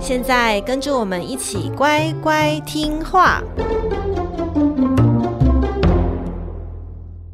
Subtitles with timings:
[0.00, 3.42] 现在跟着我们一起乖乖听话。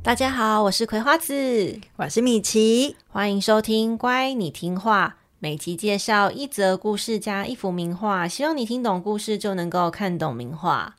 [0.02, 5.16] 大家好，我是葵花子，我是米奇，欢迎收听《乖，你听话》。
[5.38, 10.96] 每集介绍一则故事加一幅名画，希望你听懂故事就能够看懂名画。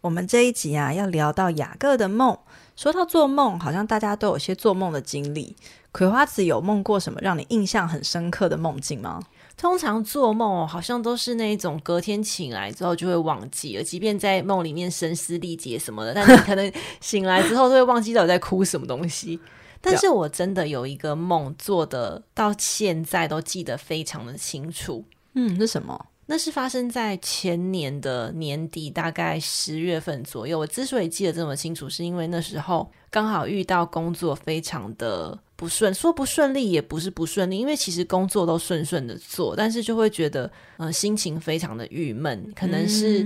[0.00, 2.38] 我们这一集啊，要聊到雅各的梦。
[2.76, 5.56] 说到做梦，好像大家都有些做梦的经历。
[5.92, 9.20] 葵花子有梦过什么让你印象很深刻的梦境吗？
[9.56, 19.38] 通常做梦好像都是那一种隔天醒来之后就会忘记了，即便在梦里面声嘶力竭什么的，但是可能 醒来之后都会忘记到底在哭什么东西。
[19.80, 25.04] 但是我真的有一个梦做的到现在都记得非常的清楚。
[25.34, 26.06] 嗯，是什么？
[26.26, 30.58] 那是发生在前年的年底，大概十月份左右。
[30.58, 35.38] 我之所以记得这么清楚，是因为那时候刚好遇到工作非常的。
[35.56, 42.52] 不顺，说不顺利也不是不顺利，因为其实工作都顺顺的做，但是就会觉得，呃，心情非常的郁闷。
[42.56, 43.24] 可能是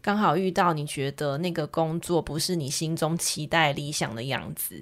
[0.00, 4.74] 刚好遇到你觉得那个工作不是你心中期待理想的样子，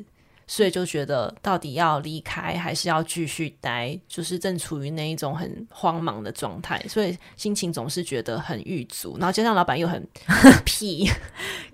[0.46, 9.16] 所以就觉得到底要离开还是要继续待，就是正处于那一种很慌忙的状态，所以心情总是觉得很郁卒。
[9.18, 10.06] 然后加上老板又很
[10.64, 11.08] 屁，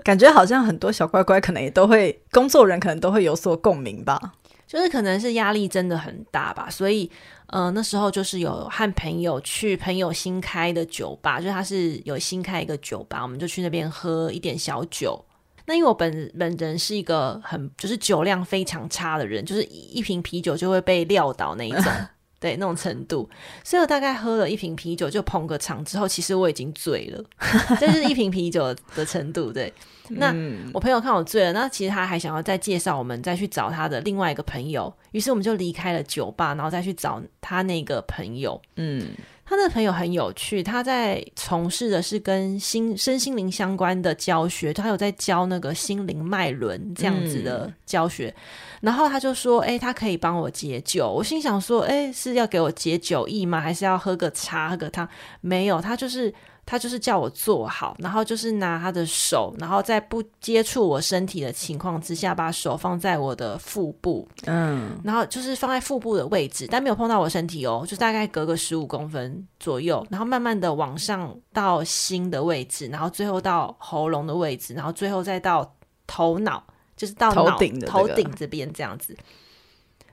[0.04, 4.34] 感觉好像很多小乖乖可能也都会，工作人可能都会有所共鸣吧。
[4.66, 7.10] 就是可能是压力真的很大吧，所以，
[7.46, 15.24] 呃，那时候就是有和朋友去朋友新开的酒吧，就是他是有新开一个酒吧，我们就去那边喝一点小酒。
[15.70, 21.84] 那因为我本本人是一个很就是酒量非常差的人，就是一瓶啤酒就会被撂倒那一种。
[22.40, 23.28] 对，那种程度，
[23.62, 27.22] 所以我大概喝了一瓶啤酒就捧个场之后，其实我已经醉了，
[27.78, 29.52] 这是一瓶啤酒的程度。
[29.52, 29.70] 对，
[30.08, 30.34] 那
[30.72, 38.58] 我朋友看我醉了，那其实他还想要再介绍我们再去找他的另外一个朋友，于是我们就离开了酒吧，然后再去找他那个朋友。
[38.76, 39.08] 嗯。
[39.50, 48.28] 他的朋友很有趣，他在从事的是跟心身心灵相关的教学，他有在教那个心灵脉轮这样子的教学。
[48.28, 48.34] 嗯、
[48.82, 53.60] 然后他就说：“哎、欸，他可以帮我解酒。”我心想说：“哎、欸，是要给我解酒意吗？
[53.60, 55.08] 还是要喝个茶、喝个汤？”
[55.42, 56.32] 没有，他就是。
[56.70, 75.74] 他就是叫我坐好，然后就是拿他的手，然后在不接触我身体的情况之下，把手放在我的腹部，嗯，然后就是放在腹部的位置，但没有碰到我身体哦，就大概隔个十五公分左右，然后慢慢的往上到心的位置，然后最后到喉咙的位置，然后最后再到
[76.06, 76.62] 头脑，
[76.96, 79.16] 就是到头顶的头顶这边这样子。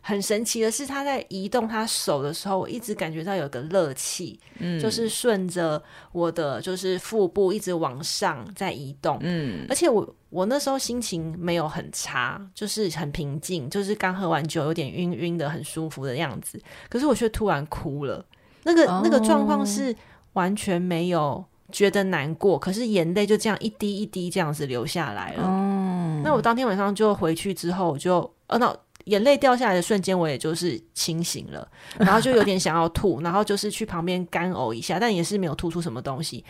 [0.07, 16.57] 很神奇的是，他在移动他手的时候，我一直感觉到有个热气，嗯，就是顺着我的就是腹部一直往上在移动，嗯，而且我我那时候心情没有很差，就是很平静，就是刚喝完酒有点晕晕的，很舒服的样子。
[16.88, 18.25] 可是我却突然哭了，
[18.63, 19.94] 那个、哦、那个状况是
[20.31, 25.44] 完全没有觉得难过，可是眼泪就这样一滴一滴这样子流下来了。
[25.44, 28.74] 哦，那我当天晚上就回去之后我就，呃，那。
[29.07, 36.44] 眼泪掉下来的瞬间，我也就是清醒了，然后就有点想要吐，然后就是去旁边干呕一下，但也是没有吐出什么东西。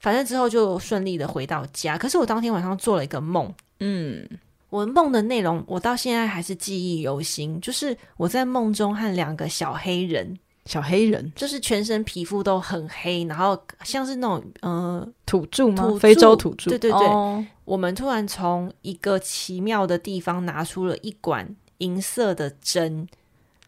[0.00, 1.98] 反正之后就顺利的回到家。
[1.98, 4.28] 可是我当天晚上做了一个梦，嗯，
[4.70, 15.82] 我梦的内容我到现在还是记忆犹新，就是我在梦中和两个小黑人，小黑人就是全身皮肤都很黑，然后像是那种呃土著吗？
[15.82, 16.70] 土著，非洲土著？
[16.70, 21.56] 对对对，哦，我们突然从一个奇妙的地方拿出了一管。
[21.78, 23.06] 银色的针，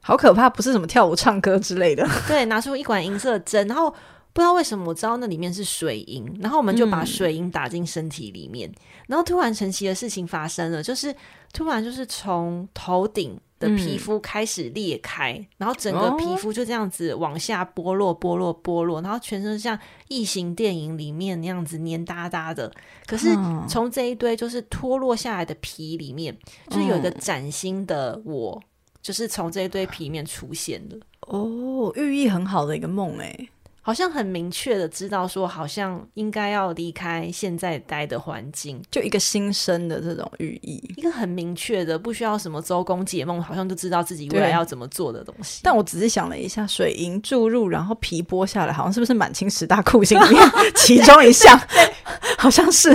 [0.01, 0.49] 好可怕！
[0.49, 2.09] 不是什么跳舞、唱歌之类的。
[2.27, 3.91] 对，拿出一管银色的针，然后
[4.33, 8.75] 不知道为什么，我知道那里面是水银，然后我们就把水银打进身体里面，嗯、
[9.09, 11.15] 然后突然神奇的事情发生了，就是
[11.53, 19.79] 突然就是从头顶的皮肤开始裂开，嗯、然后整个皮肤就这样子往下剥落、剥落、剥落，然后全身像
[20.09, 22.73] 异形电影里面那样子黏哒哒的。
[23.07, 23.37] 可是
[23.69, 28.67] 从这一堆就是脱落下来的皮里面，嗯、就是有一个崭新的我，嗯、
[29.03, 30.97] 就是从这一堆皮里面出现的。
[31.23, 33.49] 哦，寓意很好的一个梦诶。
[33.81, 45.61] 好像很明确的知道说，好像应该要离开现在待的环境，就一个新生的这种寓意，一个很明确的，不需要什么周公解梦，好像就知道自己未来要怎么做的东西。
[45.63, 51.59] 但我只是想了一下，水银注入，然后皮剥下来，好像是不是满清十大酷刑里面 其中一项？
[52.37, 52.95] 好像是。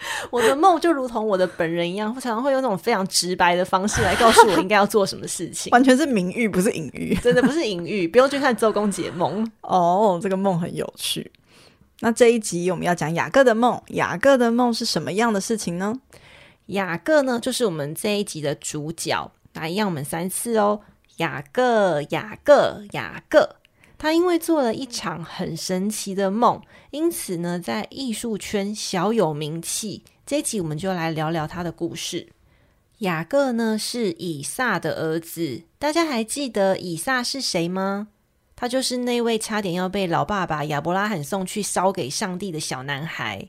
[0.30, 10.18] 我的梦就如同我的本人一样，常常会用那种非常直白的方式来告诉我应该要做什么事情， 完全是明喻，不是隐喻， 真的不是隐喻，不用去看周公解梦哦。
[10.22, 11.30] 这个梦很有趣。
[12.00, 16.00] 那这一集我们要讲雅各的梦，雅各的梦是什么样的事情呢？
[16.66, 19.32] 雅各呢，就是我们这一集的主角。
[19.54, 20.80] 来，一样我们三次哦。
[21.16, 23.56] 雅各，雅各，雅各。
[23.98, 26.62] 他因为做了一场很神奇的梦，
[26.92, 30.04] 因此呢，在艺术圈小有名气。
[30.24, 32.28] 这一集我们就来聊聊他的故事。
[32.98, 38.08] 雅各呢，是以撒的儿子，大家还记得以撒是谁吗？
[38.54, 43.48] 他就是那位差点要被老爸爸亚伯拉罕送去烧给上帝的小男孩。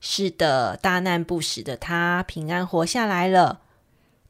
[0.00, 3.60] 是的，大难不死的他平安活下来了。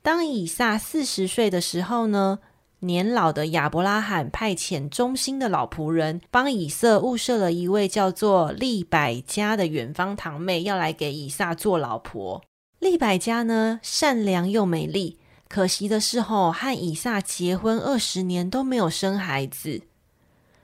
[0.03, 2.39] 当以撒四十岁的时候呢，
[2.81, 12.43] 年老的亚伯拉罕派遣忠心的老仆人帮以撒物色了一位叫做利百加的远方堂妹，要来给以撒做老婆。
[12.79, 19.83] 利百加呢，善良又美丽，可惜的是吼，和以撒结婚二十年都没有生孩子。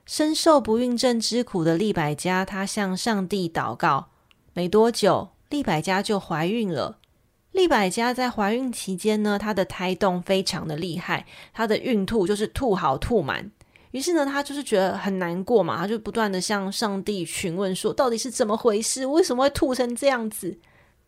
[0.06, 4.10] 深受不孕症之苦的利百加，她向上帝祷告，
[4.52, 6.98] 没多久，利百加就怀孕了。
[7.54, 13.48] 利百加在怀孕期间呢，她的胎动非常的厉害，她的孕吐就是吐好吐满。
[13.92, 19.06] 于是呢，她就是觉得很难过嘛，她就不断的向上帝询问说，到底是怎么回事？
[19.06, 20.58] 为什么会吐成这样子？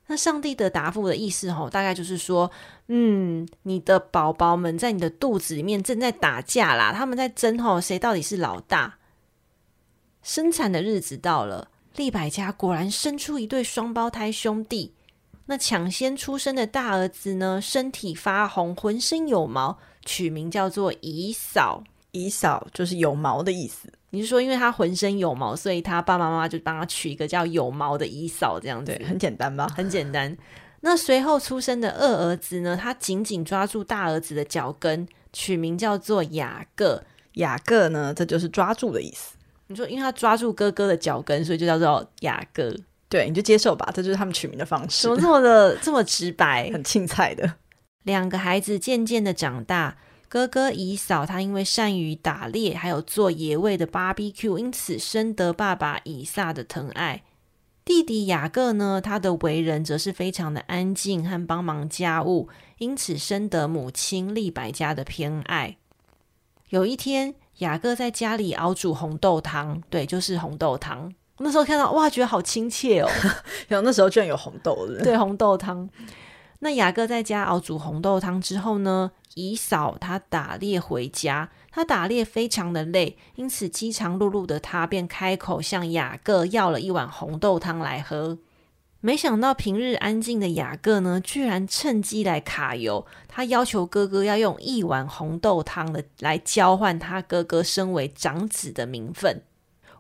[0.07, 2.49] 那上帝的答复的意思吼，大概就是说，
[2.87, 8.99] 嗯，你的宝宝们在你的肚子里面正在打架啦，他们在争吼谁到底是老大。
[10.23, 14.93] 生产的日子到了，利百家果然生出一对双胞胎兄弟。
[15.47, 21.83] 那抢先出生的大儿子呢，身体发红，浑身有毛，取名叫做以嫂。
[22.13, 23.93] 以嫂就是有毛的意思。
[24.11, 28.95] 你是说，因为他浑身有毛，所以他爸爸妈妈就帮他取一个叫有毛的以嫂，这样子？
[28.97, 29.69] 对，很简单吧？
[29.77, 30.37] 很简单。
[30.81, 37.05] 那随后出生的二儿子呢，他紧紧抓住大儿子的脚跟，取名叫做雅各。
[37.35, 39.37] 雅各呢，这就是抓住的意思。
[39.67, 42.75] 你说，因为他抓住哥哥的脚跟，所以就叫做雅各。
[43.09, 45.03] 对，你就接受吧，这就是他们取名的方式。
[45.03, 46.71] 怎么这么的这么直白？
[46.75, 47.55] 很青菜的。
[48.03, 49.97] 两个孩子渐渐的长大，
[50.29, 57.23] 哥哥以扫他因为善于打猎，还有做野味的 barbecue，因此深得爸爸以撒的疼爱。
[57.85, 62.49] 弟弟雅各呢，他的为人则是非常的安静和帮忙家务，
[62.79, 65.77] 因此深得母亲利百加的偏爱。
[66.71, 71.15] 有一天，雅各在家里熬煮红豆汤，对，就是红豆汤。
[71.39, 73.09] 那时候看到哇，觉得好亲切哦。
[73.69, 75.89] 然后那时候居然有红豆的，对，红豆汤。
[76.61, 88.39] 那雅各在家熬煮红豆汤之后呢，姨嫂她打猎回家，她打猎非常的累，因此饥肠辘辘的她便开口向雅各要了一碗红豆汤来喝。
[89.03, 93.07] 没想到平日安静的雅各呢，居然趁机来卡油。
[93.29, 99.43] 他要求哥哥要用一碗红豆汤的来交换他哥哥身为长子的名分。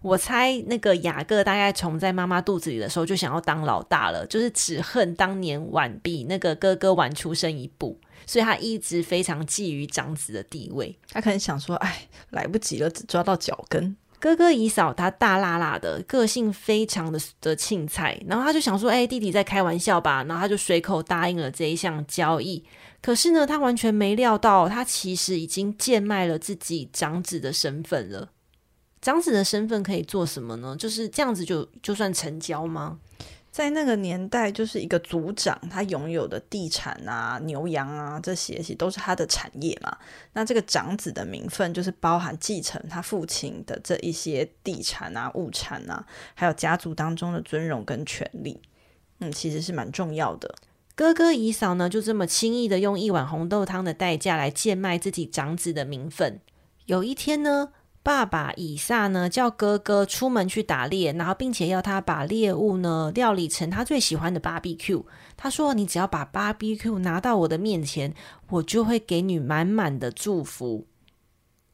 [0.02, 10.96] 我猜那个雅各大概从在妈妈肚子里的时候就想要当老大了，就是只恨当年晚比那个哥哥晚出生一步，所以他一直非常觊觎长子的地位。
[11.10, 22.64] 他可能想说：“哎，来不及了，只抓到脚跟。”哥哥姨嫂他大辣辣的个性非常的的青菜，然后他就想说：“哎，弟弟在开玩笑吧？”然后他就随口答应了这一项交易。
[23.02, 28.30] 可是呢，他完全没料到，他其实已经贱卖了自己长子的身份了。
[29.06, 30.74] 长子的身份可以做什么呢？
[30.76, 32.98] 就是这样子就就算成交吗？
[33.52, 39.96] 在那个年代，就是一个族长他拥有的地产啊、牛羊啊这些，其实都是他的产业嘛。
[40.32, 48.60] 那这个长子的名分，就是包含继承他父亲的这一些地产啊、物产啊，还有家族当中的尊荣跟权利。
[49.20, 50.52] 嗯，其实是蛮重要的。
[50.96, 56.40] 哥哥姨嫂呢，就这么轻易的用一碗红豆汤的代价来贱卖自己长子的名分。
[56.86, 57.68] 有一天呢，
[58.06, 65.04] 爸爸以撒呢，叫哥哥出门去打猎，然后并且要他把猎物呢料理成他最喜欢的 barbecue。
[65.36, 68.14] 他说：“你只要把 barbecue 拿到我的面前，
[68.50, 70.86] 我就会给你满满的祝福。”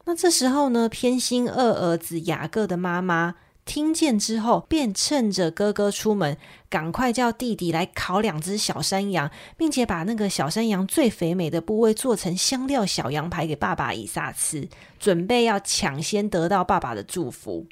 [0.07, 3.35] 那这时候呢，偏心二儿子雅各的妈妈。
[3.65, 6.37] 听见之后，便趁着哥哥出门，
[6.69, 17.67] 赶快叫弟弟来烤两只小山羊，并且把那个小山羊最肥美的部位做成香料小羊排给爸爸以撒吃，准备要抢先得到爸爸的祝福。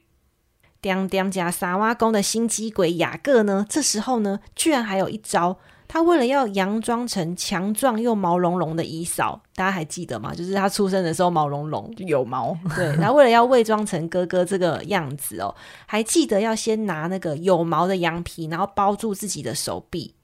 [0.81, 5.59] 当当家撒哇宫的心机鬼雅各呢，这时候呢，居然还有一招。
[5.93, 10.33] 他为了要佯装成强壮又毛茸茸的姨嫂，大家还记得吗？
[10.33, 12.57] 就是他出生的时候毛茸茸，有毛。
[12.77, 15.53] 对，他为了要伪装成哥哥这个样子哦，
[15.87, 20.15] 还记得要先拿那个有毛的羊皮，然后包住自己的手臂。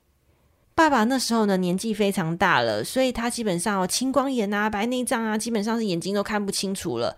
[0.76, 7.16] 爸爸那时候呢，年纪非常大了，所以他基本上哦，青光眼啊、白内障啊，基本上是眼睛都看不清楚了。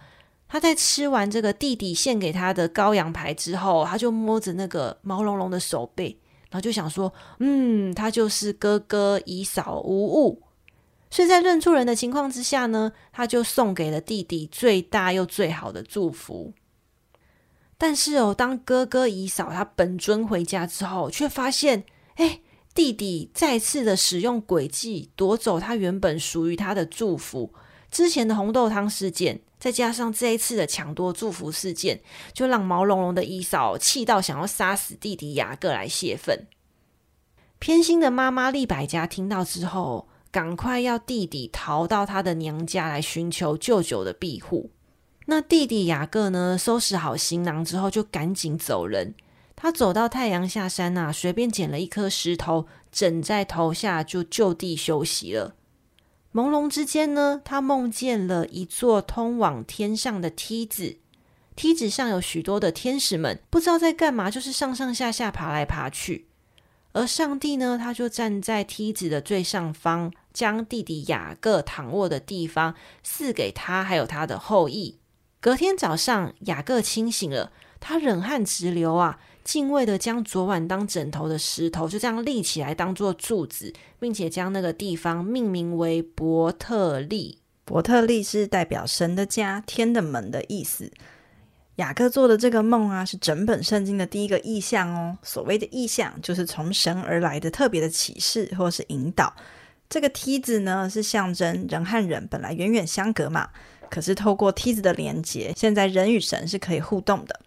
[0.49, 6.19] 他在吃完这个弟弟献给他的羔羊排之后，他就摸着那个毛茸茸的手背。
[6.51, 10.43] 然后就想说，嗯，他就是哥哥姨嫂无误，
[11.11, 16.53] 所以在认出人的情况之下呢，他就送给了弟弟最大又最好的祝福。
[17.77, 22.41] 但是哦，当哥哥姨嫂他本尊回家之后，却发现，哎，
[22.75, 27.53] 弟弟再次的使用诡计夺走他原本属于他的祝福。
[27.91, 29.41] 之前的红豆汤事件。
[29.59, 32.01] 再加上这一次的抢夺祝福事件，
[32.33, 36.47] 就让毛茸茸的姨嫂气到想要杀死弟弟雅各来泄愤。
[37.59, 44.71] 偏心的妈妈利百家听到之后，赶快要弟弟逃到他的娘家来寻求舅舅的庇护。
[45.27, 49.15] 那弟弟雅各呢，收拾好行囊之后，就赶紧走人。
[49.57, 55.57] 他走到太阳下山啊，随便捡了一颗石头，枕在头下，就就地休息了。
[56.39, 60.99] 朦胧之间呢，他梦见了一座通往天上的梯子，
[61.57, 66.29] 梯子上有许多的天使们，不知道在干嘛，就是上上下下爬来爬去。
[66.93, 75.01] 而上帝呢，他就站在梯子的最上方，将弟弟雅各躺卧的地方赐给他，还有他的后裔。
[75.41, 79.19] 隔天早上，雅各清醒了，他冷汗直流啊。
[79.49, 87.39] 敬畏的将昨晚当枕头的石头就这样立起来当做柱子，并且将那个地方命名为伯特利。
[87.65, 90.93] 伯特利是代表神的家、天的门的意思。
[91.77, 95.17] 雅各做的这个梦啊，是整本圣经的第一个意象哦。
[95.23, 99.33] 所谓的意象，就是从神而来的特别的启示或是引导。
[99.89, 103.49] 这个梯子呢，是象征人和人本来远远相隔嘛，
[103.89, 107.41] 可是透过梯子的连接，现在人与神是可以互动的。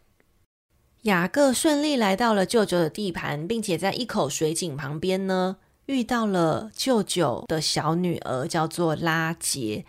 [1.04, 9.84] 雅各顺利来到了舅舅的地盘，并且在一口水井旁边呢，遇到了舅舅的小女儿，叫做拉杰。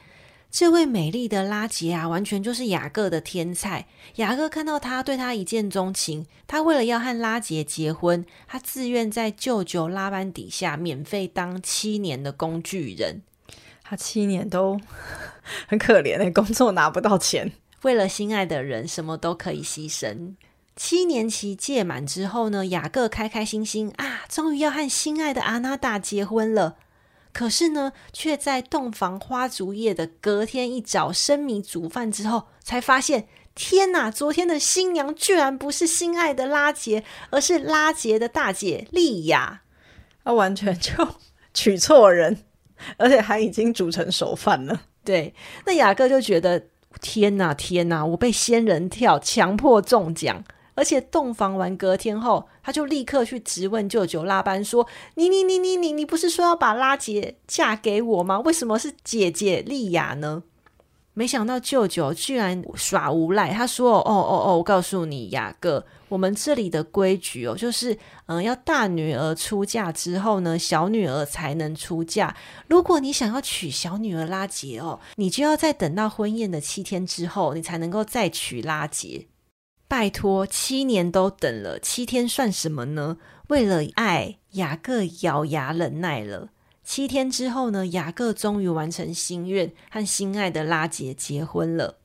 [0.50, 3.86] 这位美丽的拉杰啊，完全就是雅各的天菜。
[4.16, 6.26] 雅各看到他，对他一见钟情。
[6.46, 13.20] 他为了要和拉杰结婚，他自愿在舅舅拉班底下免费当七年的工具人。
[13.82, 14.80] 他七年都
[15.66, 17.52] 很可怜的，工作拿不到钱，
[17.82, 20.36] 为了心爱的人，什么都可以牺牲。
[20.84, 26.74] 七年期届满之后呢，雅各开开心心啊，终于要和心爱的阿娜达结婚了。
[27.32, 34.10] 可是呢，却在洞房花烛夜的隔天一早生米煮饭之后，才发现天哪！
[34.10, 39.62] 昨天的新娘居然不是心爱的拉杰，而是拉杰的大姐莉亚。
[40.24, 40.92] 他完全就
[41.54, 42.42] 娶错人，
[42.96, 44.82] 而且还已经煮成熟饭了。
[45.04, 45.32] 对，
[45.64, 46.66] 那雅各就觉得
[47.00, 48.04] 天哪，天哪！
[48.04, 50.42] 我被仙人跳强迫中奖。
[50.74, 54.86] 而且洞房完隔天后，他就立刻去质问舅舅拉班说
[55.16, 58.40] ：“你你你你你你不是说要把拉结嫁给我吗？
[58.40, 60.44] 为什么是姐姐利亚呢？”
[61.14, 72.34] 没想到舅舅居然耍无赖，他说：“哦哦哦，我告诉你，雅各，我们这里的规矩哦，就是嗯，要大女儿出嫁之后呢，小女儿才能出嫁。
[72.66, 79.26] 如果你想要娶小女儿拉杰哦，你就要再等到婚宴的七天之后，你才能够再娶拉杰。”
[79.92, 83.18] 拜托，七年都等了，七天算什么呢？
[83.48, 86.48] 为了爱，雅各咬牙忍耐了。
[86.82, 91.98] 七天之后呢，雅各终于完成心愿，和心爱的拉杰结婚了。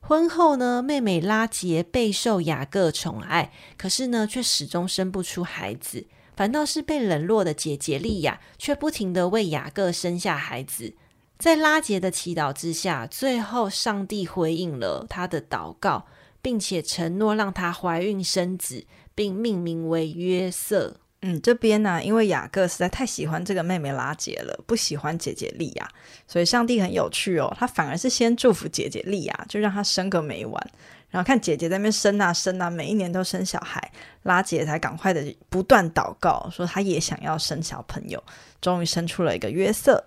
[0.00, 10.94] 婚后呢，妹妹拉杰备受雅各宠爱，可是呢，却始终生不出孩子，反倒是被冷落的姐姐利亚，却不停地为雅各生下孩子。
[11.38, 16.06] 在拉杰的祈祷之下，最后上帝回应了他的祷告。
[16.40, 20.96] 并且承诺让她怀孕生子，并命名为约瑟。
[21.22, 25.88] 嗯，这边呢、啊，因为雅各实在太喜欢这个妹妹拉杰了，不喜欢姐姐利亚，
[26.28, 30.70] 所以上帝很有趣哦，他反而是先祝福姐姐利亚，就让她生个没完。
[31.10, 33.90] 然后看姐姐在那边生啊生啊，每一年都生小孩，
[34.22, 38.22] 拉姐才赶快的不断祷告，说她也想要生小朋友，
[38.60, 40.04] 终于生出了一个约瑟。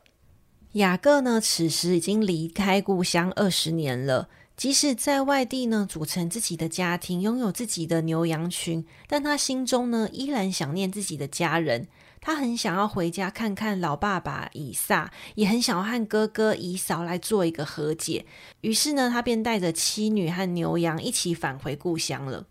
[0.74, 4.30] 雅各呢，此时已经离开故乡二十年了。
[4.62, 11.88] 即使在外地呢，组成自己的家庭，拥有自己的牛羊群，但他心中呢，依然想念自己的家人。
[12.20, 18.24] 他很想要回家看看老爸爸以撒，也很想要和哥哥以扫来做一个和解。
[18.62, 22.46] 于是呢，他便带着妻女和牛羊一起返回故乡了。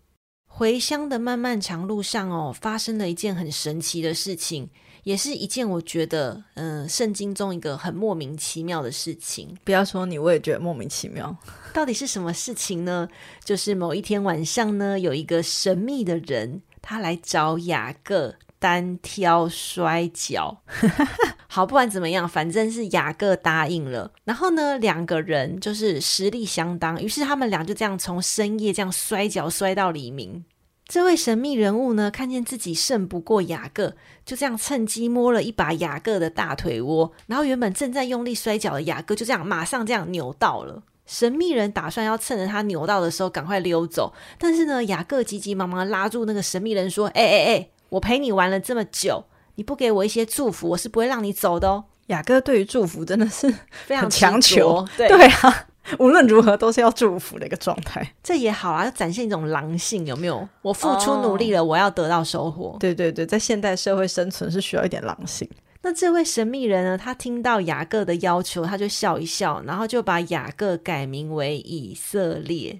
[0.45, 4.69] 回乡的漫漫长路上哦，发生了一件很神奇的事情，
[5.03, 9.55] 也是一件我觉得，嗯、呃，圣经中一个很莫名其妙的事情。
[9.63, 11.35] 不要说你，我也觉得莫名其妙。
[11.73, 13.07] 到底是什么事情呢？
[13.43, 20.61] 就是某一天晚上呢，有一个神秘的人，他来找雅各单挑摔跤。
[21.47, 24.11] 好，不管怎么样，反正是雅各答应了。
[24.23, 30.45] 然后呢，两个人就是实力相当，于是他们俩就这样从深夜这样摔跤摔到黎明。
[30.91, 33.95] 这位神秘人物呢，看见自己胜不过雅各，
[34.25, 37.09] 就这样趁机摸了一把雅各的大腿窝。
[37.27, 40.83] 然后原本正在用力摔跤的雅各，就这样马上这样扭到了。
[41.05, 49.23] 神秘人打算要趁着他扭到的时候赶快溜走，但是呢，雅各急急忙忙拉住那个神秘人说：“哎哎哎，我陪你玩了这么久。”
[49.55, 51.85] 你不给我一些祝福，我是不会让你走的哦。
[52.07, 53.49] 雅各对于祝福真的是
[53.85, 55.67] 非常强求，对 对啊，
[55.99, 58.13] 无论如何都是要祝福的一个状态。
[58.23, 60.47] 这也好啊，要展现一种狼性，有没有？
[60.61, 62.77] 我付出努力了，哦、我要得到收获。
[62.79, 65.49] 对对对，在现代社会生存是需要一点狼性。
[65.81, 66.97] 那这位神秘人呢？
[66.97, 72.79] 他听到雅各的要求，他就笑一笑，然后就把雅各改名为以色列。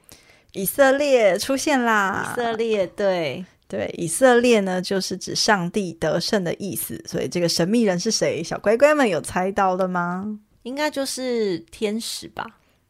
[0.53, 2.31] 以色列出现啦！
[2.31, 3.45] 以色列，对。
[3.67, 7.01] 对，以色列呢，就是指上帝得胜的意思。
[7.07, 8.43] 所以这个神秘人是谁？
[8.43, 10.37] 小乖乖们有猜到了吗？
[10.63, 12.45] 应该就是天使吧？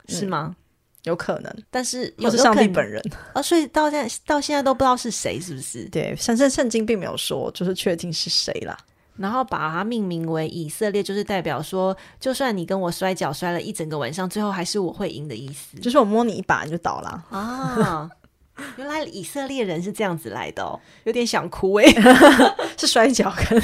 [0.07, 0.55] 是吗？
[0.55, 0.55] 嗯、
[1.03, 3.01] 有可能，但是又是上帝本人
[3.33, 5.83] 啊、哦，所以到现在到现在都不知道是谁，是不是？
[5.89, 8.77] 对，神圣圣经并没有说，就是确定是谁啦。
[9.17, 15.77] 然后把它命名为以色列，就是代表说，就算你跟我摔跤摔了一整个晚上，最后还是我会赢的意思。
[15.79, 18.09] 就是我摸你一把你就倒了啊。
[18.77, 21.85] 原来以色列人是这样子来的哦，有点想哭哎，
[22.77, 23.61] 是摔跤跟。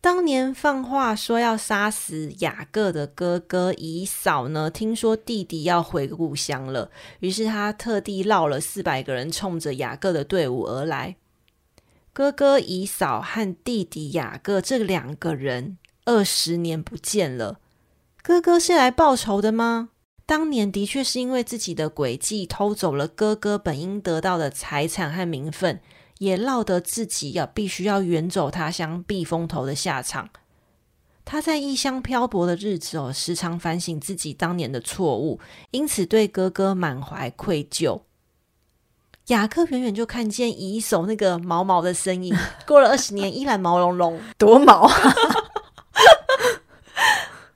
[0.00, 11.16] 当年放话说要杀死雅各的哥哥以扫呢，听说弟弟要回故乡了，于是他特地绕了四百个人，冲着雅各的队伍而来。
[12.12, 17.58] 哥哥以扫和弟弟雅各这两个人二十年不见了，
[18.22, 19.90] 哥哥是来报仇的吗？
[20.24, 25.80] 当年的确是因为自己的诡计偷走了哥哥本应得到的财产和名分，
[26.18, 30.28] 也落得自己要必须要远走他乡避风头的下场。
[31.24, 35.38] 他在异乡漂泊的日子哦，时常反省自己当年的错误，
[35.70, 38.00] 因此对哥哥满怀愧疚。
[39.26, 42.34] 雅克远远就看见以手那个毛毛的身影，
[42.66, 44.94] 过了二十年依然毛茸茸，多毛啊！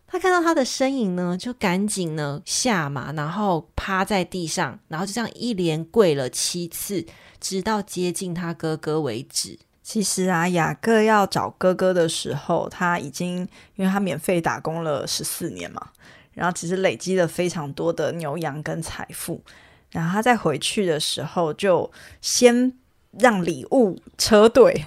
[0.07, 7.07] 他看到他的身影呢，就赶紧呢下马，然后趴在地上，然后就这样一连跪了七次，
[7.42, 9.59] 直到接近他哥哥为止。
[9.83, 13.40] 其实啊，雅各要找哥哥的时候，他已经
[13.74, 15.88] 因为他免费打工了十四年嘛，
[16.35, 19.42] 然后其实累积了非常多的牛羊跟财富，
[19.90, 22.72] 然后他在回去的时候就先
[23.18, 24.87] 让礼物车队，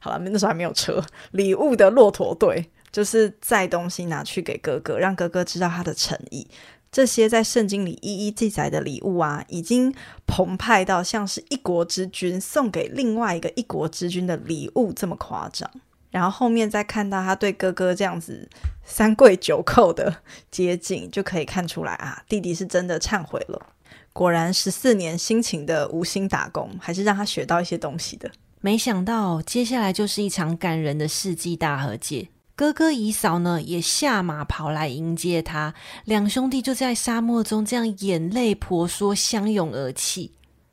[0.00, 2.68] 好了，那时候还没有车，礼物的骆驼队。
[2.92, 6.48] 就是载东西拿去给哥哥，让哥哥知道他的诚意。
[6.90, 9.94] 这些在圣经里一一记载的礼物啊，已经
[10.26, 15.70] 澎湃到像是一国之君送给另外一个一国之君的礼物这么夸张。
[16.10, 18.48] 然后后面再看到他对哥哥这样子
[18.82, 23.66] 三跪九叩的接近，就可以看出来啊，弟弟是真的忏悔了。
[24.14, 28.30] 果然十四年辛勤的无心打工，还是让他学到一些东西的。
[28.62, 32.28] 没想到接下来就是一场感人的世纪大和解。
[32.56, 35.74] 哥哥姨嫂呢，也下马跑来迎接他，
[36.06, 40.32] 两兄弟就在沙漠中这样眼泪婆娑，相拥而泣。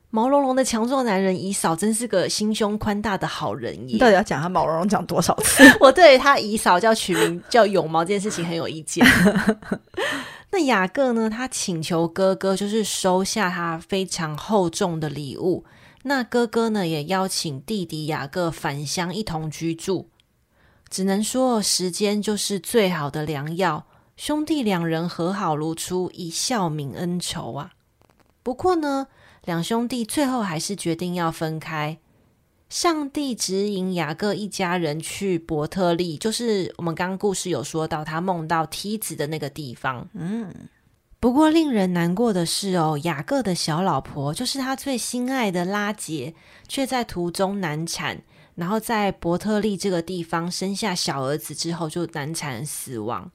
[0.10, 3.96] 毛茸茸的强壮男人姨嫂真是个心胸宽大的好人耶！
[3.96, 5.62] 你到底要讲他毛茸茸讲多少次？
[5.82, 9.06] 我对他姨嫂叫取名叫勇毛这件事情很有意见。
[10.52, 11.30] 那雅各呢？
[11.30, 15.66] 他请求哥哥就是收下他非常厚重的礼物。
[16.04, 20.08] 那哥哥呢，也邀请弟弟雅各返乡一同居住。
[20.94, 23.88] 只能说，时间就是最好的良药。
[24.16, 27.72] 兄弟两人和好如初，一笑泯恩仇啊。
[28.44, 29.08] 不过呢，
[29.44, 31.98] 两兄弟最后还是决定要分开。
[32.70, 40.08] 上帝指引雅各一家人去伯特利，就是我们刚刚故事有说到他梦到梯子的那个地方。
[40.14, 40.54] 嗯，
[41.20, 46.36] 不过令人难过的是哦，雅各的小老婆，就是他最心爱的拉杰，
[46.68, 48.22] 却在途中难产。
[48.56, 53.32] 然后在伯特利这个地方生下小儿子之后，就难产死亡。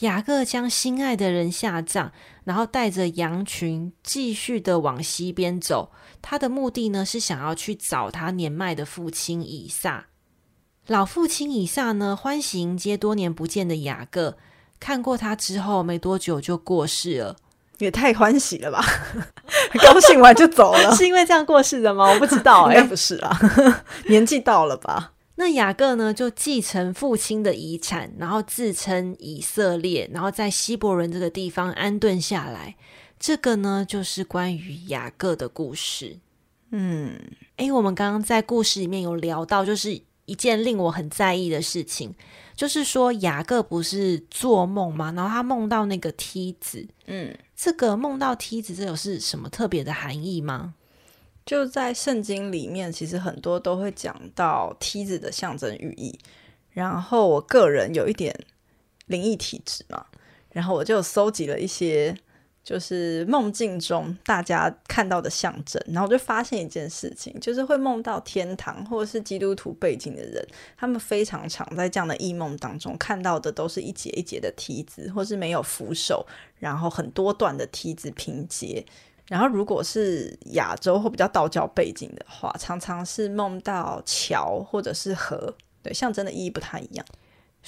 [0.00, 2.12] 雅各将心爱的人下葬，
[2.44, 5.90] 然后带着羊群继续的往西边走。
[6.22, 10.06] 他的目的呢，是想要去找他年迈的父亲以撒。
[10.86, 14.38] 老父亲以撒呢，欢喜迎接多年不见的雅各。
[14.78, 17.36] 看过他之后，没多久就过世了。
[17.78, 18.84] 也太欢喜了吧！
[19.82, 22.10] 高兴完就走了， 是因为这样过世的吗？
[22.10, 23.38] 我不知道、欸， 应该不是啊，
[24.08, 25.12] 年纪到了吧。
[25.36, 32.74] 那雅各呢，就继承父亲的遗产，然后自称以色列，然后在希伯伦这个地方安顿下来。
[33.20, 36.18] 这个呢，就是关于雅各的故事。
[36.70, 37.18] 嗯，
[37.56, 42.14] 诶，我们刚刚在故事里面有聊到，就是一件令我很在意的事情，
[42.56, 45.12] 就是说雅各不是做梦吗？
[45.16, 46.86] 然后他梦到那个梯子。
[47.06, 50.74] 嗯，这个梦到梯子，这有是什么特别的含义吗？
[51.44, 56.16] 就在圣经里面，其实很多都会讲到梯子的象征寓意。
[56.70, 58.32] 然后我个人有一点
[59.06, 60.06] 灵异体质嘛，
[60.52, 62.16] 然后我就搜集了一些。
[62.68, 76.26] 就是梦境中大家看到的象征，然后就发现一件事情，就是会梦到天堂或者是基督徒背景的人，他们非常常在这样的异梦当中看到的都是一节一节的梯子，或是没有扶手，
[76.58, 78.84] 然后很多段的梯子拼接。
[79.28, 87.06] 然后如果是亚洲或比较道教背景的话，常常是梦到桥或者是河，对，象征的意义不太一样。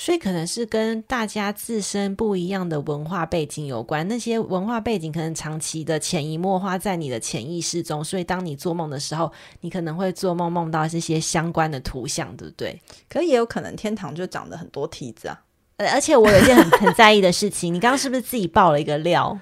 [0.01, 12.81] 所以可能是跟大家自身不一样的文化背景有关，那些文化背景可能长期的潜移默化在你的潜意识中，所以当你做梦的时候，你可能会做梦梦到这些相关的图像，对不对？
[13.11, 15.39] 可也有可能天堂就长得很多梯子啊。
[15.77, 19.39] 而且我有一件很 很在意的事情，你刚刚是不是自己爆了一个料？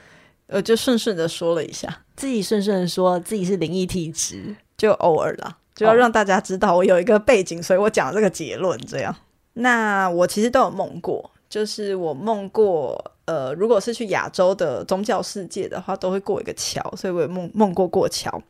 [0.49, 9.15] 呃，就顺顺的说了一下，自己顺顺的说自己是灵异体质，就偶尔啦，就要让大家知道我有一个背景，所以我讲这个结论这样。
[9.61, 18.41] 那我其实都有梦过，就是我梦过，呃，如果是去亚洲的宗教世界的话，都会过一个桥，所以我梦梦过过桥。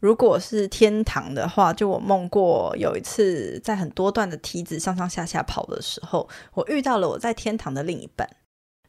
[0.00, 8.28] 如果是天堂的话，就我梦过有一次在很多段的梯子上上下下跑的时候，我遇到了我在天堂的另一半，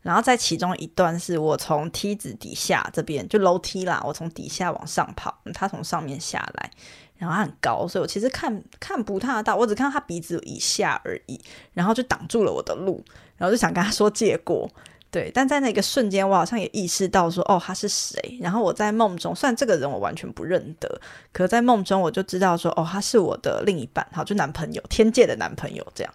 [0.02, 6.72] 然后在其中一段是我从梯子底下这边就楼梯啦，我从底下往上跑，他从上面下来。
[7.20, 11.40] 然后他很高，所以我其实看看不太到，我只看到他鼻子以下而已，
[11.74, 13.04] 然后就挡住了我的路，
[13.36, 14.68] 然后就想跟他说借过，
[15.12, 18.40] 对，但在那个瞬间，我好像也意识到说，哦，他是谁？
[18.40, 21.02] 然后我在梦中，虽然这个人我完全不认得，
[21.34, 26.14] 可在梦中我就知道说，哦，他是我的另一半，好，就男朋友，天界的男朋友这样。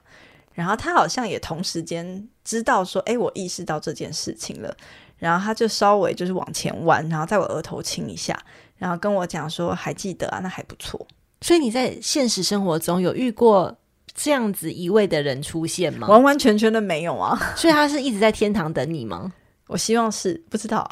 [0.55, 4.75] 然后他好像也同时间知道说，哎，我意识到这件事情了，
[5.19, 8.41] 然后他就稍微就是往前弯，然后在我额头亲一下。
[8.85, 11.07] 然后跟我讲说，还记得啊，那还不错。
[11.41, 13.75] 所以你在现实生活中有遇过
[14.15, 16.07] 这样子一位的人出现吗？
[16.07, 17.35] 完完全全的没有啊。
[17.57, 19.33] 所以他是一直在天堂等你吗？
[19.69, 20.87] 我希望是，不知道。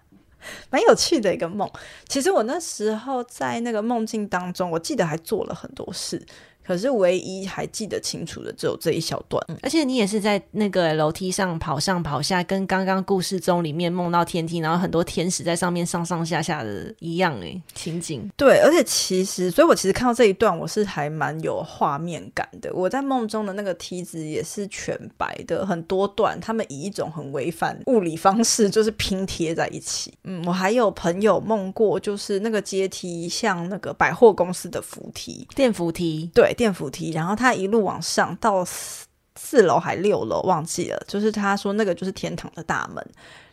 [0.68, 1.66] 蛮有趣的一个梦。
[2.06, 6.22] 其实我那时候在那个梦境当中，我记得还做了很多事。
[6.66, 18.28] 可是唯一还记得清楚的只有这一小段，而且你也是在那个楼梯上跑上跑下，跟刚刚故事中里面梦到天梯，然后很多天使在上面上上下下的一样诶情景。
[18.36, 22.74] 对，而且其实，所以我其实看到这一段，我是还蛮有画面感的。
[22.74, 30.12] 我在梦中的那个梯子也是全白的，很多段，他们以一种很违反物理方式，就是拼贴在一起。
[30.24, 36.52] 嗯，我还有朋友梦过，就是那个阶梯像那个百货公司的扶梯，电扶梯，对。
[36.56, 39.06] 电扶梯，然后他一路往上到四
[39.38, 40.98] 四楼还六楼，忘记了。
[41.06, 43.06] 就是他说那个就是天堂的大门，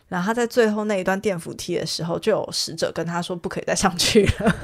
[0.08, 4.56] 然后他在最后那一段电扶梯的时候，就有使者跟他说不可以再上去了，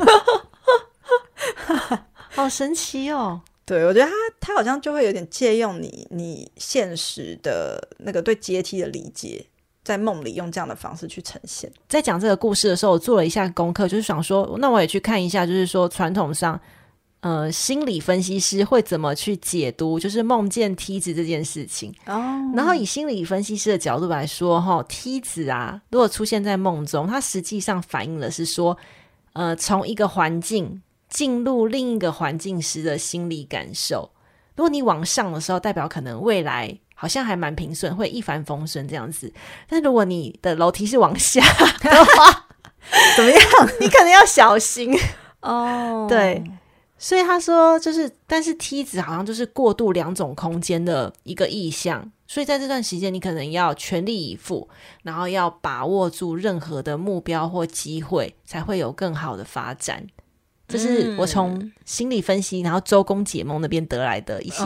[2.31, 3.43] 好神奇哦！
[3.67, 9.45] 对，我觉得他他好像就会有点借用你你现实的那个对阶梯的理解，
[9.85, 11.71] 在梦里用这样的方式去呈现。
[11.87, 16.59] 在讲这个故事的时候，我做了一下功课，就是想说，那我也去看一下，就是说传统上。
[17.21, 21.95] 呃，心理分析师会怎么去解读，就是梦见梯子这件事情。
[22.07, 22.19] 哦，
[22.55, 28.75] 然后以心理分析师的角度来说，哈，梯子啊，如果出现在梦中，它实际上反映的是说，
[29.35, 30.81] 呃，从一个环境
[31.11, 34.11] 进入另一个环境时的心理感受。
[34.57, 39.31] 如果你往上的时候，代表可能未来好像还蛮平顺，会一帆风顺这样子。
[39.69, 41.43] 但如果你的楼梯是往下
[41.81, 42.47] 的话，
[43.15, 43.41] 怎么样？
[43.79, 44.99] 你可能要小心
[45.43, 46.07] 哦。
[46.09, 46.43] 对。
[47.03, 52.13] 所以他说，就是，但是梯子好像就是过渡两种空间的一个意象。
[52.27, 54.69] 所以在这段时间，你可能要全力以赴，
[55.03, 60.07] 然后要把握住任何的目标或机会，才会有更好的发展。
[60.69, 64.65] 这是我从心理分析，然后周公解梦那边得来的一些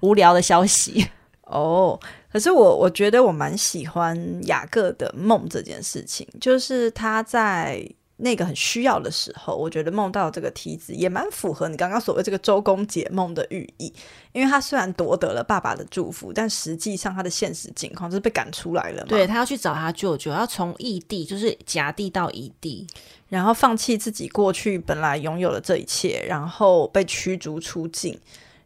[0.00, 1.04] 无聊的消息。
[1.42, 1.98] 哦，
[2.32, 7.84] 可是我我觉得我蛮喜欢雅各的梦这件事情，就是他在。
[8.22, 13.92] 那个很需要的时候，我觉得梦到这个梯子也蛮符合你刚刚所谓这个周公解梦的寓意，
[14.32, 19.08] 因为他虽然夺得了爸爸的祝福，但实际上他的现实境况就是被赶出来了嘛。
[19.08, 22.86] 对，他要去找他舅舅，要从异地，就是夹地到异地，
[23.28, 28.16] 然后放弃自己过去本来拥有的这一切，然后被驱逐出境，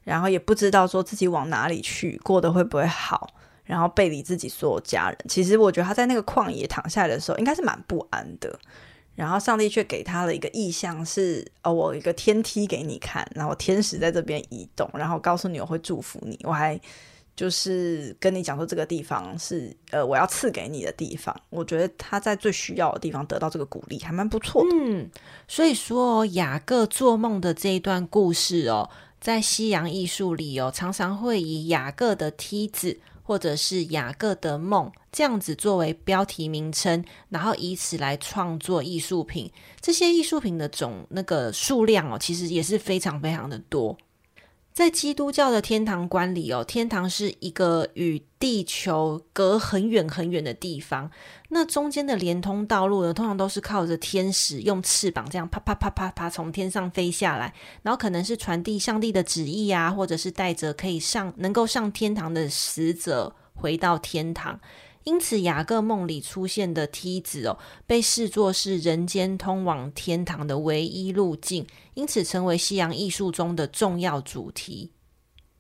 [0.05, 3.31] 然后也不知道说自己往哪里去，过得会不会好。
[3.65, 8.57] 然后背离自己所有家人，其实我觉得他在那个旷野躺下来的时候，应该是蛮不安的。
[9.17, 16.79] 然后上帝却给他了一个意象是，是哦，我一个天梯给你看，然后天使在这边移动，然后告诉你我会祝福你，我还
[17.35, 21.35] 就是跟你讲说这个地方是呃我要赐给你的地方。
[21.51, 24.69] 我觉得他在最需要的地方得到这个鼓励，还蛮不错的。
[24.77, 25.11] 嗯，
[25.49, 28.89] 所以说雅各做梦的这一段故事哦，
[29.21, 33.01] 在西洋艺术里哦，常常会以雅各的梯子。
[33.27, 39.51] 或者是雅各的梦这样子作为标题名称，然后以此来创作艺术品。
[39.81, 43.99] 这些艺术品的总那个数量哦，其实也是非常非常的多。
[44.77, 51.11] 在基督教的天堂观里哦，天堂是一个与地球隔很远很远的地方。
[51.49, 64.61] 那中间的连通道路呢，通常都是靠着天使用翅膀这样啪啪啪啪啪从天上飞下来，然后可能是传递上帝的旨意啊，或者是带着可以上能够上天堂的使者回到天堂。
[65.07, 71.65] 因此，雅各梦里出现的梯子哦，被视作是人间通往天堂的唯一路径，
[71.95, 74.91] 因此成为西洋艺术中的重要主题。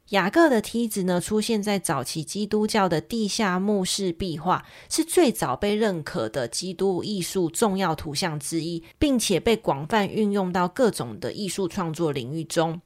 [0.08, 12.80] 雅各的梯子呢，出现在早期基督教的地下墓室壁画，是最早被认可的基督艺术重要图像之一，并且被广泛运用到各种的艺术创作领域中。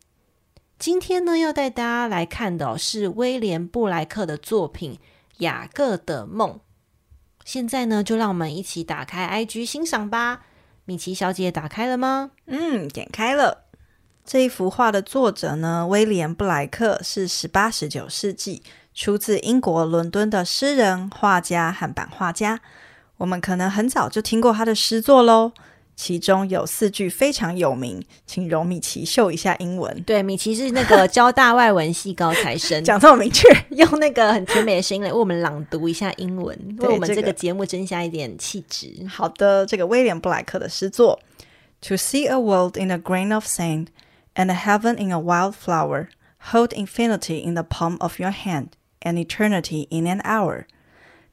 [0.79, 4.99] 今天呢，要带大家来看的是威廉布莱克的作品。
[5.41, 6.61] 雅各的梦，
[7.45, 10.41] 现在呢，就让我们一起打开 IG 欣赏吧。
[10.87, 12.31] 米奇小姐打开了吗？
[12.47, 13.65] 嗯，点开了。
[14.25, 18.63] 这一幅画的作者呢，威廉布莱克是十八、十九世纪
[18.95, 22.61] 出自英国伦敦的诗人、画家和版画家。
[23.19, 25.53] 我们可能很早就听过他的诗作喽。
[26.03, 30.03] 其中有四句非常有名，请容米奇秀一下英文。
[30.05, 38.91] 对，米奇是那个交大外文系高材生，讲这么明确，用那个很甜美的声音来为我们朗读一下英文， 为我们这个节目增加一点气质。
[38.97, 39.09] 这个。
[39.11, 41.21] 好的，这个威廉布莱克的诗作
[41.83, 43.89] ：To see a world in a grain of sand
[44.35, 46.07] and a heaven in a wild flower,
[46.51, 48.69] hold infinity in the palm of your hand
[49.03, 50.65] and eternity in an hour。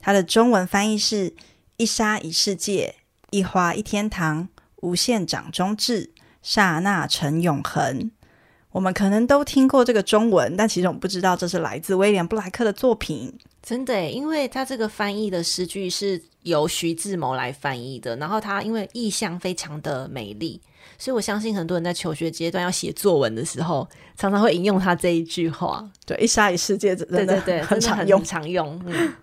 [0.01, 1.33] 它的中文翻译是
[1.77, 2.95] 一沙一世界，
[3.31, 4.49] 一花一天堂。
[4.81, 6.11] 无限掌中至，
[6.41, 8.11] 刹那成永恒。
[8.71, 13.33] 我们可能都听过这个中文，但其实我们不知道这是来自威廉布莱克的作品。
[13.63, 20.61] 真的，因为他这个翻译的诗句是由徐志摩来翻译的，然后他因为意象非常的美丽，
[20.99, 25.89] 所以我相信很多人在求学阶段要写作文的时候，常常会引用他这一句话。
[26.05, 28.79] 对，一沙一世界，真的对对对，很常用，很常用。
[28.85, 29.13] 嗯。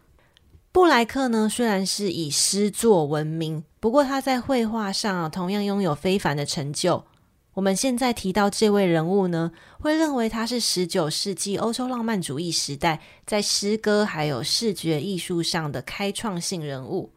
[0.74, 7.04] 布莱克呢，虽然是以诗作闻名，不过他在绘画上啊，同样拥有非凡的成就。
[7.52, 17.12] 我们现在提到这位人物呢，会认为他是十九世纪欧洲浪漫主义时代在诗歌还有视觉艺术上的开创性人物。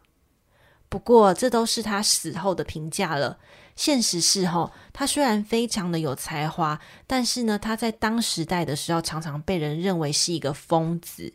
[0.88, 3.40] 不过，这都是他死后的评价了。
[3.76, 11.34] 现实是吼，他虽然非常的有才华，但是呢，他在当时代的时候，常常被人认为是一个疯子。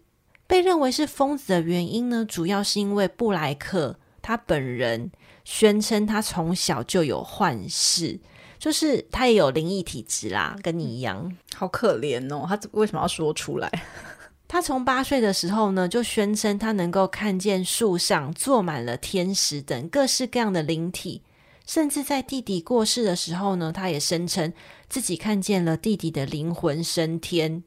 [0.53, 5.11] 被认为是疯子的原因呢，主要是因为布莱克他本人
[5.47, 8.21] 宣称他从小就有幻视，
[8.59, 12.45] 就是他也有灵异体质啦，跟你一样，好可怜哦。
[12.47, 13.73] 他为什么要说出来？
[14.47, 21.23] 他从八岁的时候呢，就宣称他能够看见树上坐满了天使等各式各样的灵体，
[21.67, 24.53] 甚至在弟弟过世的时候呢，他也声称
[24.91, 27.65] 自己看见了弟弟的灵魂升天。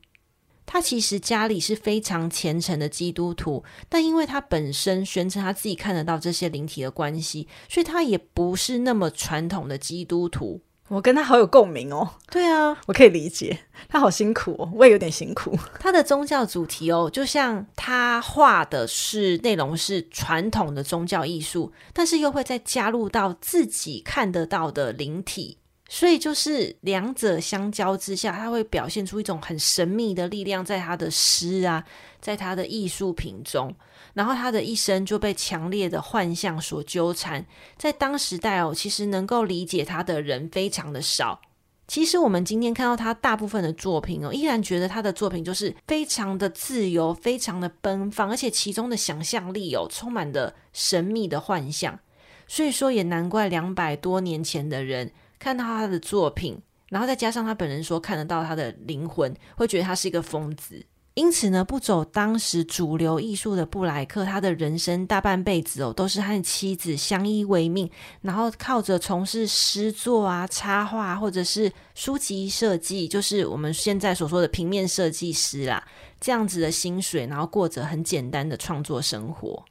[0.65, 10.61] 他其实家里是非常虔诚的基督徒，但因为他本身宣称他自己看得到这些灵体的关系，所以他也不是那么传统的基督徒。
[10.87, 12.07] 我跟他好有共鸣哦。
[12.29, 13.57] 对啊，我可以理解
[13.89, 15.57] 他好辛苦哦，我也有点辛苦。
[15.79, 25.57] 他的宗教主题哦，就像他画的是内容是传统的宗教艺术，但是又会再加入到自己看得到的灵体。
[25.87, 31.83] 所以就是两者相交之下，他会表现出一种很神秘的力量，在他的诗啊，
[32.19, 33.73] 在他的艺术品中，
[34.15, 37.45] 然后他的一生就被强烈的幻象所纠缠。
[37.77, 41.39] 在当时代哦，其实能够理解他的人非常的少。
[41.87, 51.99] 其实我们今天看到他大部分的作品哦，依然觉得他的作品就是非常的自由，非常的奔放，而且其中的想象力哦，充满的神秘的幻象。
[52.47, 56.57] 所以说也难怪两百多年前的人看到他的作品，
[56.89, 60.85] 然后再加上他本人说看得到他的灵魂，会觉得他是一个疯子。
[61.13, 75.81] 因此呢，不走当时主流艺术的布莱克，他的人生大半辈子哦，都是和妻子相依为命，然后靠着从事诗作啊、插画或者是书籍设计，就是我们现在所说的平面设计师啦，
[76.19, 79.63] 这样子的薪水，然后过着很简单的创作生活。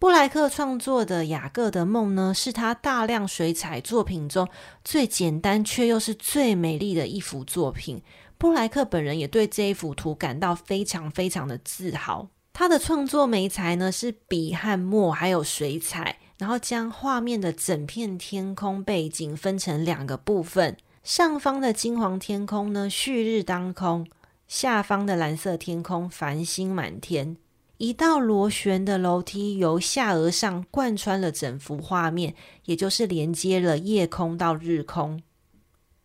[0.00, 4.48] 布莱克创作的《雅各的梦》呢，是他大量水彩作品中
[4.82, 8.00] 最简单却又是最美丽的一幅作品。
[8.38, 12.28] 布莱克本人也对这一幅图感到非常非常的自豪。
[12.54, 24.06] 他的创作媒材呢，是笔和墨，还有水彩，然后将画面的整片天空背景分成两个部分，上方的金黄天空呢，旭日当空；
[24.48, 27.36] 下方的蓝色天空，繁星满天。
[27.80, 32.34] 一道螺旋的楼梯由下而上贯穿了整幅画面，
[32.66, 35.22] 也就是连接了夜空到日空。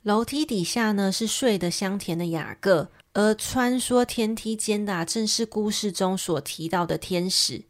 [0.02, 7.66] 楼梯底下呢，是睡得香甜的雅各，而穿梭天梯间的，正是故事中所提到的天使。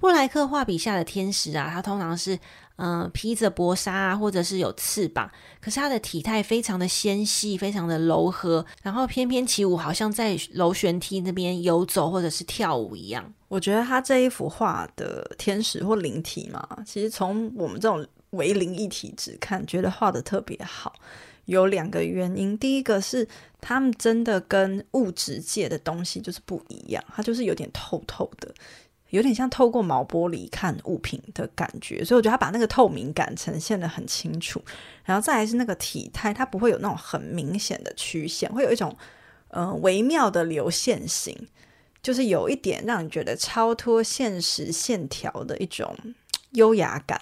[0.00, 2.40] 布莱克画笔下的天使啊，他通常是
[2.76, 5.30] 嗯、披着薄纱啊，或者是有翅膀，
[5.60, 13.32] 可是他的体态非常的纤细，非常的柔和，然后翩翩起舞，好像在螺旋梯那边游走或者是跳舞一样。
[13.48, 20.94] 我觉得他这一幅画的天使或灵体嘛，其实从我们这种为灵异体质看，觉得画得特别好。
[21.46, 23.26] 有两个原因，第一个是
[23.60, 28.54] 他们真的跟物质界的东西就是不一样，它就是有点透透的，
[29.12, 34.62] 有点像透过毛玻璃看物品的感觉，所以我觉得他把那个透明感呈现得很清楚。
[35.04, 38.96] 然后再来是那个体态，它不会有那种很明显的曲线，会有一种
[39.48, 41.46] 嗯、微妙的流线型，
[42.02, 45.94] 就是有一点让你觉得超脱现实线条的一种
[46.52, 47.20] 优雅感。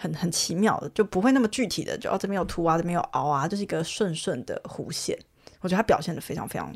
[0.00, 5.18] 很很奇妙的，就不会那么具体的，就哦这边有凸啊，这边有凹啊，就是一个顺顺的弧线。
[5.60, 6.72] 我觉得他表现得非常非常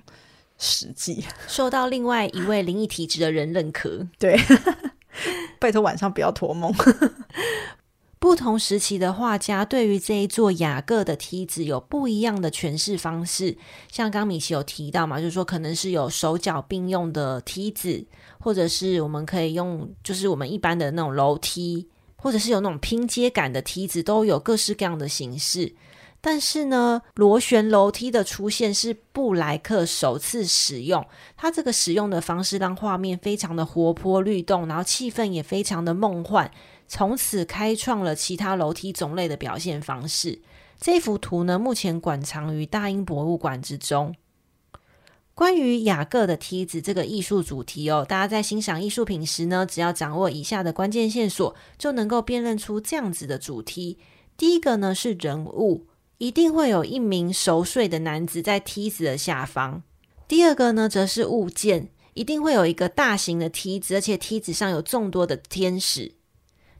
[0.62, 4.07] 实际， 受到另外一位灵异体质的人认可。
[4.16, 4.38] 对，
[5.59, 6.72] 拜托晚上不要托梦。
[8.20, 13.59] 不同时期的画家对于这一座雅各的梯子有不一样的诠释方式。
[13.90, 18.07] 像刚米奇有提到嘛，就是说可能是有手脚并用的梯子，
[18.38, 21.88] 或者是我们可以用，就是我们一般的那种楼梯。
[22.14, 25.75] 或者是有那种拼接感的梯子，都有各式各样的形式。
[26.24, 31.04] 但是呢，螺旋楼梯的出现是布莱克首次使用，
[31.37, 36.48] 他这个使用的方式让画面非常的活泼律动，然后气氛也非常的梦幻，
[36.87, 40.40] 从此开创了其他楼梯种类的表现方式。
[40.80, 44.14] 这幅图呢，目前馆藏于大英博物馆之中。
[45.35, 53.98] 关于雅各的梯子这个艺术主题哦，大家在欣赏艺术品时呢，只要掌握以下的关键线索，就能够辨认出这样子的主题。
[54.37, 55.87] 第一个呢是人物，
[56.22, 59.82] 一定会有一名熟睡的男子在梯子的下方。
[60.28, 66.12] 第二个呢则是物件，一定会有一个大型的梯子，而且梯子上有众多的天使。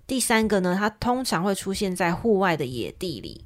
[0.07, 3.44] 第三个呢，它通常会出现在户外的野地里。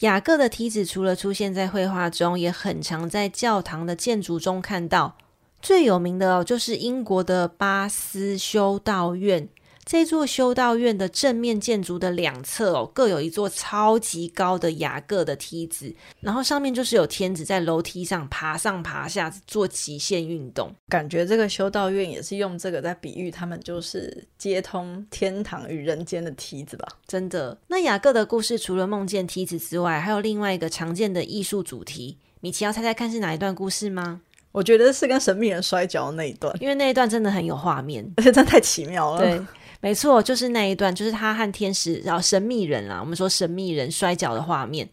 [0.00, 5.16] 雅各的梯子除了出现在绘画中，也很常在教堂的建筑中看到。
[5.62, 9.48] 最有名的哦，就是英国的巴斯修道院。
[9.86, 20.74] 这座修道院的正面建筑的两侧哦，各有一座超级高的雅各的梯子，然后上面就是有天子在楼梯上爬上爬下做极限运动。
[20.88, 26.88] 感觉这个修道院也是用这个在比喻他们就是接通天堂与人间的梯子吧？
[27.06, 27.56] 真的。
[27.68, 32.18] 那雅各的故事除了梦见梯子之外，还有另外一个常见的艺术主题。
[32.40, 34.22] 米奇要猜猜看是哪一段故事吗？
[34.50, 39.20] 我觉得是跟神秘人摔跤的那一段，因为那一段真的很有画面，而且真的太奇妙了。
[39.20, 39.40] 对。
[39.86, 44.88] 没错，就是那一段，就是他和天使，然后神秘人啊，我们说神秘人摔跤的画面。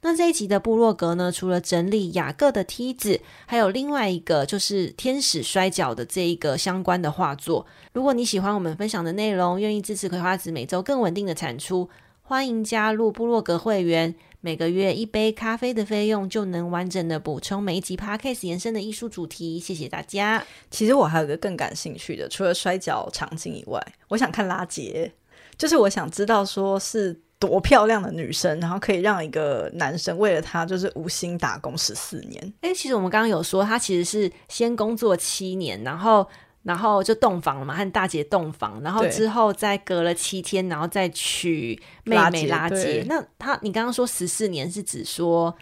[0.00, 7.66] 那这一集的部落格呢，除了整理雅各的梯子，还有另外一个就是天使摔跤的这一个相关的画作。
[7.92, 11.90] 如果你喜欢我们分享的内容，愿意支持葵花籽每周更稳定的产出，
[12.22, 14.14] 欢迎加入部落格会员。
[14.40, 19.58] 每个月一杯咖啡的费用，就能完整的补充每一集 Podcast 延伸的艺术主题。
[19.58, 20.44] 谢谢大家。
[20.70, 25.12] 其实我还有一个更感兴趣的，除了摔跤场景以外，我想看拉杰，
[25.56, 32.54] 就是我想知道说是多漂亮的女生，然后可以让一个男生为了她就是无心打工十四年。
[32.60, 36.24] 诶，其实我们刚刚有说，他其实是先工作七年，然后。
[36.62, 43.04] 然后就洞房了嘛，和大姐洞房，然后之后再隔了七天，然后再娶妹妹拉姐。
[43.08, 45.56] 那他，你刚刚说十四年是指说，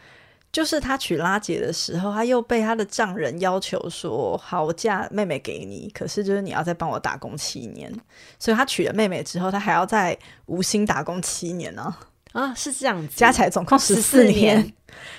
[0.51, 7.93] 就是他娶拉姐的时候，他又被他的丈人要求说：“好，我嫁妹妹给你，可是就是你要再帮我打工七年。”
[8.41, 11.95] 所以他娶了妹妹之后，他还要在吴兴打工七年呢。
[12.33, 14.73] 啊，是这样子，加起来总共十四年。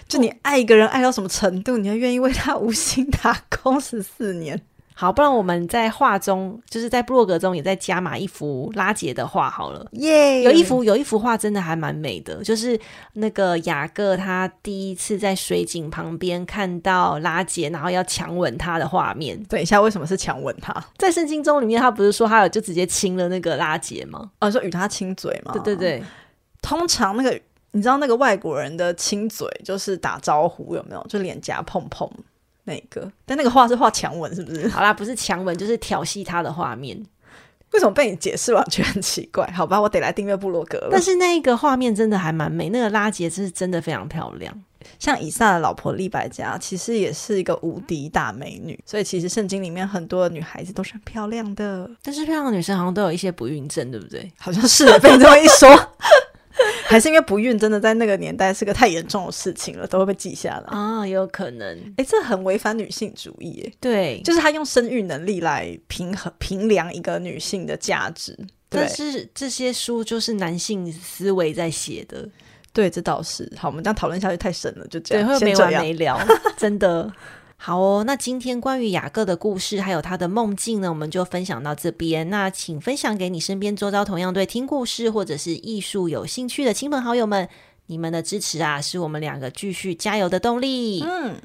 [0.07, 4.61] 就你爱一个人爱到什么程度，你要愿意为他无心打工十四年？
[4.99, 9.87] 好，不然我们在画中，就是在布洛格中也在加码一幅拉杰的画好了。
[9.91, 12.79] 耶、yeah!，有一幅有一幅画真的还蛮美的，就是
[13.13, 19.39] 那个雅各他第一次在水井旁边看到拉杰，然后要强吻他的画面。
[19.43, 20.73] 等一下，为什么是强吻他？
[20.97, 24.31] 在圣经中里面，他不是说他有就直接亲了那个拉杰吗？
[24.39, 25.51] 哦，说与他亲嘴吗？
[25.53, 26.03] 对对对，
[26.63, 27.39] 通常那个。
[27.71, 31.05] 你知道那个外国人的亲嘴就是打招呼有没有？
[31.07, 32.09] 就脸颊碰碰
[32.67, 34.67] 那个，但那个画是画强吻，是不是？
[34.67, 37.01] 好啦，不是强吻，就是调戏他的画面。
[37.71, 39.45] 为什么被你解释完全很奇怪？
[39.51, 40.89] 好吧，我得来订阅部落格了。
[40.91, 44.53] 但是那个画面真的还蛮美，那个拉结是真的非常漂亮。
[44.99, 48.79] 像以撒的老婆利百加，其实也是一个无敌大美女。
[48.85, 54.31] 所以其实圣经里面很多的女孩子都是很漂亮的，但是漂亮的女生好像都有一些不孕症，对不对？
[54.37, 55.69] 好像是被你这么一说。
[56.85, 61.77] 还是因为不孕真的在那个年代是个太严重的事情了，都会被记下来啊，有可能。
[61.97, 68.37] 哎、欸，这很违反女性主义，哎，对，就是他用生育能力来平衡评量一个女性的价值。
[68.69, 72.27] 但是这些书就是男性思维在写的，
[72.73, 73.49] 对，这倒是。
[73.57, 76.19] 好，我们这样讨论下去太深了，就这样，对，会没完没了，
[76.57, 77.11] 真的。
[77.59, 82.29] 好哦，那今天关于雅各的故事还有他的梦境呢，我们就分享到这边。
[82.29, 87.49] 那请分享给你身边周遭同样对听故事或者是艺术有兴趣的亲朋好友们，
[87.87, 91.01] 你们的支持啊，是我们两个继续加油的动力。
[91.03, 91.41] 嗯，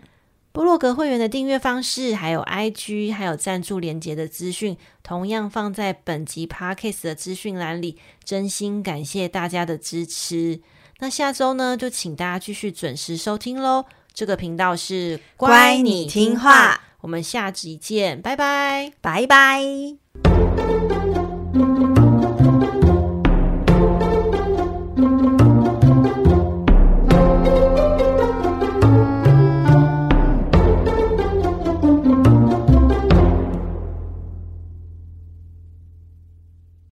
[0.53, 7.99] 部落格会员的订阅方式，还有 IG，还有赞助连结的资讯，同样放在本集 Podcast 的资讯栏里。
[8.23, 10.61] 真心感谢大家的支持。
[11.01, 13.87] 那下周呢，就请大家继续准时收听喽。
[14.15, 21.02] 这个频道是乖，你听话，我们下集见，拜拜，拜拜。